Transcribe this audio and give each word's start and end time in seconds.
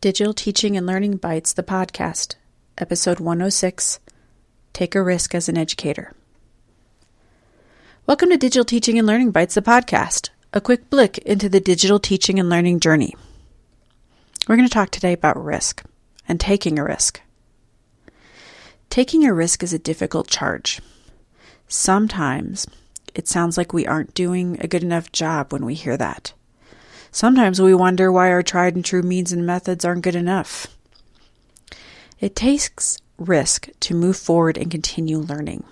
Digital 0.00 0.32
Teaching 0.32 0.76
and 0.76 0.86
Learning 0.86 1.16
Bites, 1.16 1.52
the 1.52 1.64
podcast, 1.64 2.36
episode 2.78 3.18
106 3.18 3.98
Take 4.72 4.94
a 4.94 5.02
Risk 5.02 5.34
as 5.34 5.48
an 5.48 5.58
Educator. 5.58 6.12
Welcome 8.06 8.30
to 8.30 8.36
Digital 8.36 8.64
Teaching 8.64 8.96
and 8.96 9.08
Learning 9.08 9.32
Bites, 9.32 9.56
the 9.56 9.60
podcast, 9.60 10.30
a 10.52 10.60
quick 10.60 10.88
blick 10.88 11.18
into 11.18 11.48
the 11.48 11.58
digital 11.58 11.98
teaching 11.98 12.38
and 12.38 12.48
learning 12.48 12.78
journey. 12.78 13.16
We're 14.46 14.54
going 14.54 14.68
to 14.68 14.72
talk 14.72 14.90
today 14.90 15.14
about 15.14 15.44
risk 15.44 15.82
and 16.28 16.38
taking 16.38 16.78
a 16.78 16.84
risk. 16.84 17.20
Taking 18.90 19.26
a 19.26 19.34
risk 19.34 19.64
is 19.64 19.72
a 19.72 19.80
difficult 19.80 20.28
charge. 20.28 20.80
Sometimes 21.66 22.68
it 23.16 23.26
sounds 23.26 23.58
like 23.58 23.72
we 23.72 23.84
aren't 23.84 24.14
doing 24.14 24.58
a 24.60 24.68
good 24.68 24.84
enough 24.84 25.10
job 25.10 25.52
when 25.52 25.64
we 25.64 25.74
hear 25.74 25.96
that. 25.96 26.34
Sometimes 27.10 27.60
we 27.60 27.74
wonder 27.74 28.12
why 28.12 28.30
our 28.30 28.42
tried 28.42 28.74
and 28.74 28.84
true 28.84 29.02
means 29.02 29.32
and 29.32 29.46
methods 29.46 29.84
aren't 29.84 30.02
good 30.02 30.14
enough. 30.14 30.66
It 32.20 32.36
takes 32.36 32.98
risk 33.16 33.68
to 33.80 33.94
move 33.94 34.16
forward 34.16 34.56
and 34.58 34.70
continue 34.70 35.18
learning. 35.18 35.64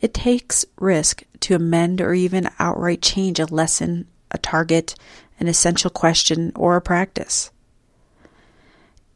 It 0.00 0.14
takes 0.14 0.64
risk 0.78 1.22
to 1.40 1.54
amend 1.54 2.00
or 2.00 2.14
even 2.14 2.50
outright 2.58 3.02
change 3.02 3.40
a 3.40 3.46
lesson, 3.46 4.06
a 4.30 4.38
target, 4.38 4.94
an 5.40 5.48
essential 5.48 5.90
question, 5.90 6.52
or 6.54 6.76
a 6.76 6.80
practice. 6.80 7.50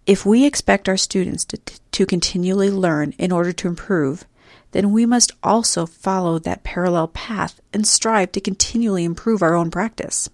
If 0.07 0.27
we 0.27 0.45
expect 0.45 0.89
our 0.89 0.97
students 0.97 1.45
to, 1.47 1.59
to 1.93 2.07
continually 2.07 2.71
learn 2.71 3.15
in 3.19 3.31
order 3.31 3.53
to 3.53 3.69
improve, 3.69 4.25
then 4.73 4.91
we 4.91 5.07
must 5.07 5.33
also 5.43 5.87
follow 5.87 6.39
that 6.41 6.65
parallel 6.65 7.09
path 7.09 7.61
and 7.73 7.87
strive 7.87 8.33
to 8.33 8.41
continually 8.41 9.05
improve 9.05 9.43
our 9.43 9.55
own 9.55 9.71
practice. 9.71 10.29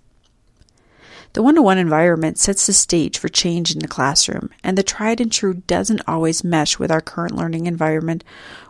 The 1.35 1.43
one 1.43 1.55
to 1.57 1.63
one 1.63 1.79
environment 1.79 2.39
sets 2.39 2.67
the 2.67 2.73
stage 2.73 3.19
for 3.19 3.29
change 3.29 3.73
in 3.73 3.81
the 3.81 3.89
classroom, 3.89 4.51
and 4.65 4.79
the 4.79 4.83
tried 4.83 5.21
and 5.21 5.31
true 5.31 5.55
doesn't 5.55 6.03
always 6.09 6.43
mesh 6.43 6.79
with 6.79 6.91
our 6.91 7.01
current 7.01 7.37
learning 7.37 7.67
environment 7.67 8.25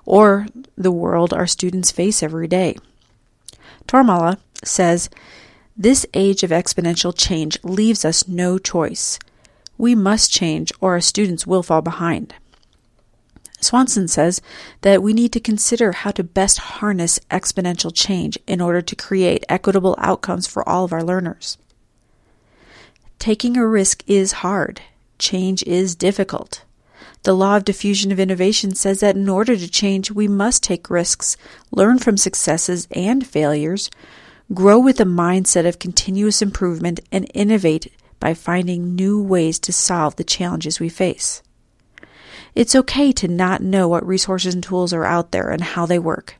or 0.05 0.47
the 0.77 0.91
world 0.91 1.33
our 1.33 1.47
students 1.47 1.91
face 1.91 2.23
every 2.23 2.49
day. 2.49 2.77
Tormala 3.87 4.39
says, 4.65 5.09
This 5.77 6.05
age 6.15 6.43
of 6.43 6.51
exponential 6.51 7.15
change 7.17 7.59
leaves 7.63 8.05
us 8.05 8.27
no 8.27 8.59
choice. 8.59 9.19
We 9.77 9.95
must 9.95 10.33
change, 10.33 10.73
or 10.81 10.93
our 10.93 11.01
students 11.01 11.47
will 11.47 11.63
fall 11.63 11.83
behind. 11.83 12.35
Swanson 13.61 14.09
says 14.09 14.41
that 14.83 15.03
we 15.03 15.13
need 15.13 15.33
to 15.33 15.41
consider 15.41 15.93
how 15.93 16.11
to 16.13 16.25
best 16.25 16.59
harness 16.59 17.19
exponential 17.31 17.93
change 17.95 18.39
in 18.47 18.61
order 18.61 18.83
to 18.83 18.97
create 18.97 19.45
equitable 19.49 19.97
outcomes 19.99 20.47
for 20.47 20.69
all 20.69 20.85
of 20.85 20.93
our 20.93 21.03
learners. 21.03 21.59
Taking 23.29 23.59
a 23.59 23.67
risk 23.69 24.03
is 24.07 24.41
hard. 24.41 24.81
Change 25.19 25.63
is 25.65 25.95
difficult. 25.95 26.65
The 27.25 27.35
law 27.35 27.59
of 27.59 27.65
diffusion 27.67 28.11
of 28.11 28.19
innovation 28.19 28.75
says 28.75 29.01
that 29.01 29.17
in 29.17 29.29
order 29.29 29.55
to 29.55 29.69
change, 29.69 30.11
we 30.11 30.27
must 30.27 30.63
take 30.63 30.89
risks, 30.89 31.37
learn 31.71 31.99
from 31.99 32.17
successes 32.17 32.89
and 32.91 33.27
failures, 33.27 33.91
grow 34.55 34.79
with 34.79 34.99
a 34.99 35.05
mindset 35.05 35.69
of 35.69 35.79
continuous 35.79 36.41
improvement, 36.41 37.01
and 37.13 37.31
innovate 37.35 37.93
by 38.19 38.33
finding 38.33 38.97
new 38.97 39.23
ways 39.23 39.59
to 39.59 39.75
solve 39.75 40.17
the 40.17 40.25
challenges 40.25 40.81
we 40.81 40.89
face. 40.89 41.43
It's 42.55 42.75
okay 42.75 43.13
to 43.13 43.29
not 43.29 43.61
know 43.61 43.89
what 43.89 44.07
resources 44.07 44.55
and 44.55 44.65
tools 44.65 44.95
are 44.95 45.05
out 45.05 45.33
there 45.33 45.51
and 45.51 45.61
how 45.61 45.85
they 45.85 45.99
work. 45.99 46.37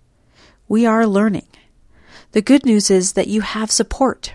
We 0.69 0.87
are 0.87 1.07
learning. 1.07 1.49
The 2.33 2.41
good 2.41 2.65
news 2.65 2.91
is 2.91 3.13
that 3.13 3.29
you 3.29 3.43
have 3.43 3.71
support 3.71 4.33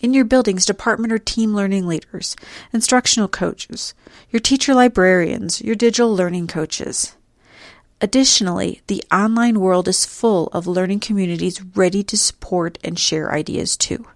in 0.00 0.12
your 0.12 0.24
building's 0.24 0.66
department 0.66 1.12
or 1.12 1.18
team 1.18 1.54
learning 1.54 1.86
leaders, 1.86 2.36
instructional 2.72 3.28
coaches, 3.28 3.94
your 4.30 4.40
teacher 4.40 4.74
librarians, 4.74 5.60
your 5.62 5.74
digital 5.74 6.14
learning 6.14 6.46
coaches. 6.46 7.16
Additionally, 8.00 8.82
the 8.88 9.02
online 9.10 9.58
world 9.58 9.88
is 9.88 10.04
full 10.04 10.48
of 10.48 10.66
learning 10.66 11.00
communities 11.00 11.62
ready 11.74 12.02
to 12.02 12.16
support 12.16 12.78
and 12.84 12.98
share 12.98 13.32
ideas 13.32 13.76
too. 13.76 14.06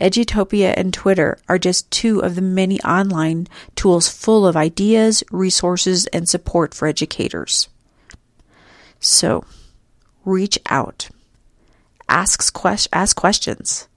Edutopia 0.00 0.72
and 0.76 0.94
Twitter 0.94 1.36
are 1.48 1.58
just 1.58 1.90
two 1.90 2.20
of 2.20 2.34
the 2.34 2.40
many 2.40 2.80
online 2.82 3.48
tools 3.74 4.08
full 4.08 4.46
of 4.46 4.56
ideas, 4.56 5.22
resources, 5.30 6.06
and 6.06 6.28
support 6.28 6.72
for 6.72 6.88
educators. 6.88 7.68
So, 9.00 9.44
reach 10.24 10.58
out. 10.66 11.10
Ask, 12.08 12.56
ask 12.92 13.16
questions 13.16 13.88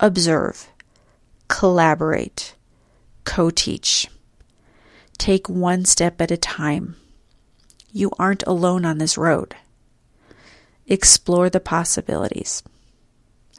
observe, 0.00 0.68
collaborate, 1.48 2.54
co 3.24 3.50
teach. 3.50 4.08
Take 5.18 5.48
one 5.48 5.84
step 5.84 6.20
at 6.20 6.30
a 6.30 6.36
time. 6.36 6.96
You 7.92 8.10
aren't 8.18 8.42
alone 8.46 8.84
on 8.84 8.98
this 8.98 9.18
road. 9.18 9.54
Explore 10.86 11.50
the 11.50 11.60
possibilities. 11.60 12.62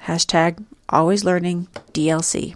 Hashtag 0.02 0.66
always 0.90 1.24
learning 1.24 1.68
DLC. 1.94 2.56